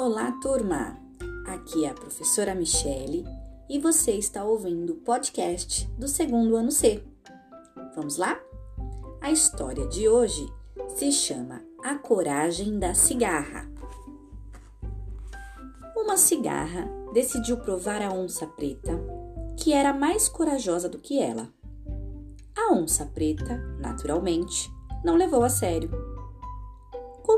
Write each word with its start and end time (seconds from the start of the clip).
Olá, 0.00 0.30
turma! 0.40 0.96
Aqui 1.44 1.84
é 1.84 1.90
a 1.90 1.92
professora 1.92 2.54
Michele 2.54 3.24
e 3.68 3.80
você 3.80 4.12
está 4.12 4.44
ouvindo 4.44 4.92
o 4.92 4.96
podcast 4.98 5.88
do 5.98 6.06
segundo 6.06 6.54
ano 6.54 6.70
C. 6.70 7.02
Vamos 7.96 8.16
lá? 8.16 8.40
A 9.20 9.32
história 9.32 9.88
de 9.88 10.08
hoje 10.08 10.46
se 10.94 11.10
chama 11.10 11.64
A 11.82 11.96
Coragem 11.96 12.78
da 12.78 12.94
Cigarra. 12.94 13.68
Uma 15.96 16.16
cigarra 16.16 16.88
decidiu 17.12 17.56
provar 17.56 18.00
a 18.00 18.12
onça 18.12 18.46
preta 18.46 18.92
que 19.56 19.72
era 19.72 19.92
mais 19.92 20.28
corajosa 20.28 20.88
do 20.88 21.00
que 21.00 21.20
ela. 21.20 21.52
A 22.56 22.72
onça 22.72 23.04
preta, 23.04 23.56
naturalmente, 23.80 24.70
não 25.04 25.16
levou 25.16 25.42
a 25.42 25.48
sério. 25.48 25.90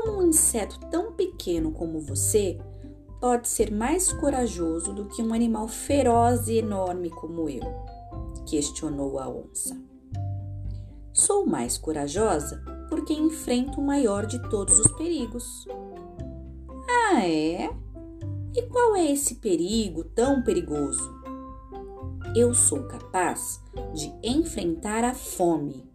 Como 0.03 0.17
um 0.17 0.29
inseto 0.29 0.79
tão 0.89 1.11
pequeno 1.11 1.71
como 1.71 1.99
você 1.99 2.59
pode 3.19 3.47
ser 3.47 3.71
mais 3.71 4.11
corajoso 4.11 4.93
do 4.93 5.05
que 5.05 5.21
um 5.21 5.31
animal 5.31 5.67
feroz 5.67 6.47
e 6.47 6.57
enorme 6.57 7.11
como 7.11 7.47
eu? 7.47 7.61
questionou 8.47 9.19
a 9.19 9.29
onça. 9.29 9.79
Sou 11.13 11.45
mais 11.45 11.77
corajosa 11.77 12.63
porque 12.89 13.13
enfrento 13.13 13.79
o 13.79 13.85
maior 13.85 14.25
de 14.25 14.41
todos 14.49 14.79
os 14.79 14.91
perigos. 14.93 15.67
Ah, 16.89 17.23
é? 17.23 17.69
E 18.55 18.61
qual 18.63 18.95
é 18.95 19.05
esse 19.11 19.35
perigo 19.35 20.03
tão 20.03 20.41
perigoso? 20.41 21.13
Eu 22.35 22.55
sou 22.55 22.87
capaz 22.87 23.61
de 23.93 24.11
enfrentar 24.23 25.03
a 25.03 25.13
fome. 25.13 25.87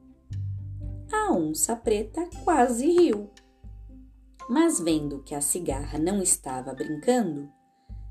A 1.13 1.33
onça 1.33 1.75
preta 1.75 2.25
quase 2.45 2.87
riu. 2.87 3.31
Mas 4.49 4.79
vendo 4.79 5.23
que 5.25 5.35
a 5.35 5.41
cigarra 5.41 5.99
não 5.99 6.23
estava 6.23 6.73
brincando, 6.73 7.49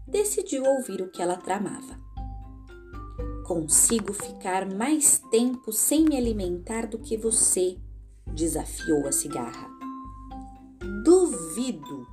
decidiu 0.07 0.63
ouvir 0.65 1.01
o 1.01 1.09
que 1.09 1.21
ela 1.21 1.37
tramava. 1.37 1.97
Consigo 3.45 4.11
ficar 4.11 4.69
mais 4.69 5.19
tempo 5.31 5.71
sem 5.71 6.03
me 6.03 6.17
alimentar 6.17 6.87
do 6.87 6.99
que 6.99 7.15
você, 7.15 7.77
desafiou 8.33 9.07
a 9.07 9.11
cigarra. 9.11 9.69
Duvido! 11.03 12.07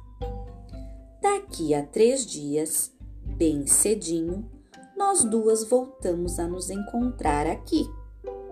Daqui 1.21 1.75
a 1.75 1.85
três 1.85 2.25
dias, 2.27 2.95
bem 3.25 3.67
cedinho, 3.67 4.49
nós 4.97 5.25
duas 5.25 5.65
voltamos 5.69 6.39
a 6.39 6.47
nos 6.47 6.71
encontrar 6.71 7.47
aqui, 7.47 7.85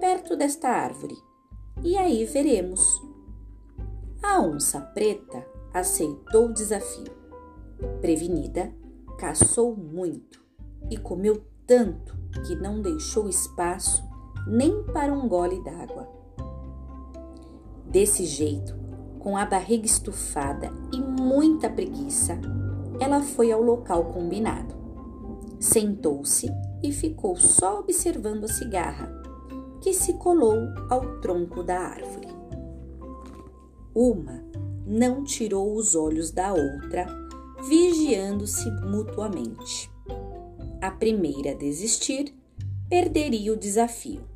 perto 0.01 0.37
desta 0.37 0.69
árvore. 0.69 1.17
E 1.83 1.97
aí 1.97 2.25
veremos. 2.25 3.01
A 4.23 4.41
onça 4.41 4.81
preta 4.81 5.50
aceitou 5.73 6.47
o 6.47 6.53
desafio. 6.53 7.13
Prevenida, 8.01 8.73
caçou 9.19 9.77
muito 9.77 10.43
e 10.91 10.97
comeu 10.97 11.45
tanto 11.67 12.19
que 12.47 12.55
não 12.57 12.83
deixou 12.83 13.29
espaço 13.29 14.03
nem 14.47 14.83
para 14.85 15.13
um 15.13 15.29
gole 15.29 15.63
d'água. 15.63 16.09
Desse 17.87 18.25
jeito, 18.25 18.75
com 19.19 19.37
a 19.37 19.45
barriga 19.45 19.87
estufada 19.87 20.71
e 20.93 21.01
muita 21.01 21.69
preguiça, 21.69 22.41
ela 23.01 23.21
foi 23.21 23.53
ao 23.53 23.63
local 23.63 24.07
combinado. 24.07 24.75
Sentou-se 25.59 26.49
e 26.83 26.93
ficou 26.93 27.37
só 27.37 27.81
observando 27.81 28.45
a 28.45 28.49
cigarra, 28.49 29.11
que 29.81 29.93
se 29.93 30.15
colou 30.15 30.57
ao 30.89 31.21
tronco 31.21 31.63
da 31.63 31.79
árvore. 31.79 32.29
Uma 33.95 34.50
não 34.91 35.23
tirou 35.23 35.77
os 35.77 35.95
olhos 35.95 36.33
da 36.33 36.53
outra, 36.53 37.07
vigiando-se 37.69 38.69
mutuamente. 38.85 39.89
A 40.83 40.91
primeira 40.91 41.53
a 41.53 41.55
desistir 41.55 42.35
perderia 42.89 43.53
o 43.53 43.57
desafio. 43.57 44.29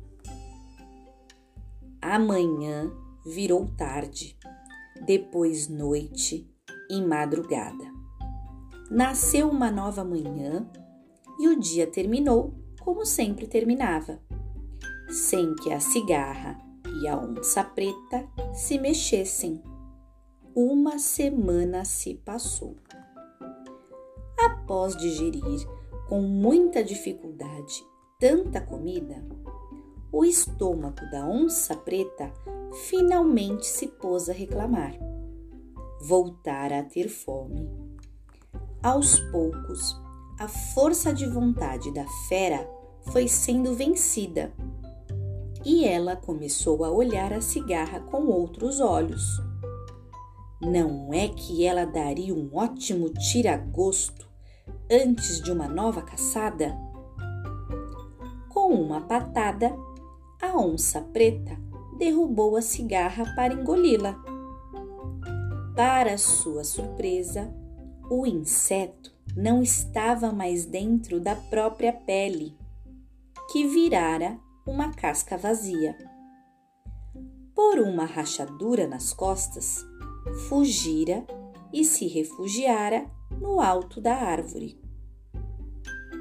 Amanhã 2.01 2.89
virou 3.25 3.67
tarde, 3.75 4.37
depois 5.05 5.67
noite 5.67 6.49
e 6.89 7.01
madrugada. 7.01 7.93
Nasceu 8.89 9.49
uma 9.49 9.69
nova 9.69 10.05
manhã 10.05 10.65
e 11.37 11.49
o 11.49 11.59
dia 11.59 11.85
terminou 11.85 12.53
como 12.79 13.05
sempre 13.05 13.45
terminava, 13.45 14.21
sem 15.09 15.53
que 15.55 15.73
a 15.73 15.81
cigarra 15.81 16.57
e 17.01 17.09
a 17.09 17.17
onça 17.17 17.61
preta 17.61 18.25
se 18.53 18.79
mexessem. 18.79 19.61
Uma 20.57 20.97
semana 20.99 21.83
se 21.83 22.13
passou. 22.13 22.77
Após 24.39 24.95
digerir 24.95 25.67
com 26.07 26.21
muita 26.21 26.81
dificuldade 26.81 27.83
tanta 28.17 28.61
comida, 28.61 29.21
o 30.13 30.23
estômago 30.23 31.01
da 31.11 31.27
onça 31.27 31.75
preta 31.75 32.31
finalmente 32.87 33.65
se 33.65 33.85
pôs 33.85 34.29
a 34.29 34.31
reclamar. 34.31 34.93
Voltara 36.01 36.79
a 36.79 36.83
ter 36.83 37.09
fome. 37.09 37.69
Aos 38.81 39.19
poucos, 39.31 39.93
a 40.39 40.47
força 40.47 41.13
de 41.13 41.25
vontade 41.25 41.93
da 41.93 42.05
fera 42.29 42.65
foi 43.11 43.27
sendo 43.27 43.73
vencida 43.73 44.53
e 45.65 45.83
ela 45.83 46.15
começou 46.15 46.85
a 46.85 46.89
olhar 46.89 47.33
a 47.33 47.41
cigarra 47.41 47.99
com 47.99 48.27
outros 48.27 48.79
olhos. 48.79 49.21
Não 50.65 51.13
é 51.13 51.27
que 51.27 51.63
ela 51.63 51.85
daria 51.85 52.33
um 52.33 52.49
ótimo 52.51 53.07
tira-gosto 53.09 54.27
antes 54.91 55.39
de 55.39 55.51
uma 55.51 55.67
nova 55.67 56.01
caçada? 56.01 56.75
Com 58.49 58.73
uma 58.73 59.01
patada, 59.01 59.77
a 60.41 60.57
onça 60.57 61.01
preta 61.01 61.55
derrubou 61.99 62.57
a 62.57 62.63
cigarra 62.63 63.31
para 63.35 63.53
engoli-la. 63.53 64.15
Para 65.75 66.17
sua 66.17 66.63
surpresa, 66.63 67.53
o 68.09 68.25
inseto 68.25 69.13
não 69.37 69.61
estava 69.61 70.31
mais 70.31 70.65
dentro 70.65 71.19
da 71.19 71.35
própria 71.35 71.93
pele, 71.93 72.57
que 73.51 73.67
virara 73.67 74.39
uma 74.65 74.91
casca 74.95 75.37
vazia. 75.37 75.95
Por 77.53 77.77
uma 77.77 78.05
rachadura 78.05 78.87
nas 78.87 79.13
costas, 79.13 79.85
fugira 80.47 81.25
e 81.73 81.83
se 81.83 82.07
refugiara 82.07 83.05
no 83.39 83.59
alto 83.59 83.99
da 83.99 84.15
árvore. 84.15 84.79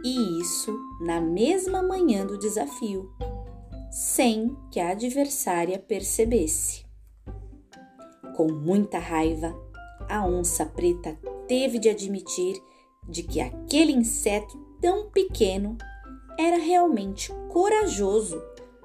E 0.05 0.41
isso 0.41 0.77
na 1.01 1.21
mesma 1.21 1.83
manhã 1.83 2.27
do 2.27 2.39
desafio 2.39 3.11
sem 3.91 4.57
que 4.71 4.81
a 4.81 4.91
adversária 4.91 5.79
percebesse. 5.79 6.85
Com 8.37 8.49
muita 8.53 8.99
raiva, 8.99 9.55
a 10.09 10.27
onça 10.27 10.67
preta 10.67 11.17
teve 11.47 11.79
de 11.79 11.89
admitir 11.89 12.61
de 13.09 13.23
que 13.23 13.41
aquele 13.41 13.93
inseto 13.93 14.59
tão 14.81 15.09
pequeno 15.11 15.79
era 16.39 16.57
realmente 16.57 17.33
corajoso 17.53 18.43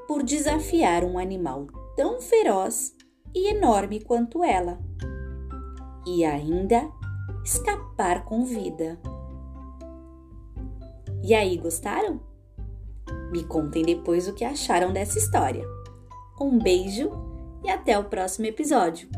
por 0.07 0.21
desafiar 0.21 1.03
um 1.03 1.17
animal 1.17 1.65
tão 1.95 2.21
feroz 2.21 2.93
e 3.33 3.49
enorme 3.49 4.01
quanto 4.01 4.43
ela, 4.43 4.79
e 6.05 6.25
ainda 6.25 6.89
escapar 7.43 8.25
com 8.25 8.45
vida. 8.45 8.99
E 11.23 11.33
aí, 11.33 11.57
gostaram? 11.57 12.19
Me 13.31 13.43
contem 13.43 13.83
depois 13.83 14.27
o 14.27 14.33
que 14.33 14.43
acharam 14.43 14.91
dessa 14.91 15.17
história. 15.17 15.65
Um 16.39 16.57
beijo 16.57 17.11
e 17.63 17.69
até 17.69 17.97
o 17.99 18.05
próximo 18.05 18.47
episódio! 18.47 19.09